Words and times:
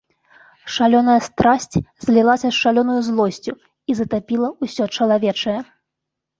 Шалёная 0.75 1.17
страсць 1.27 1.77
злілася 2.07 2.47
з 2.53 2.57
шалёнаю 2.63 2.97
злосцю 3.11 3.51
і 3.59 3.91
затапіла 4.03 4.53
ўсё 4.63 4.83
чалавечае. 4.95 5.59